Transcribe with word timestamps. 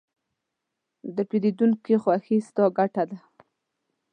د 1.15 1.17
پیرودونکي 1.29 1.95
خوښي، 2.03 2.37
ستا 2.47 2.65
ګټه 2.77 3.03
ده. 3.09 3.17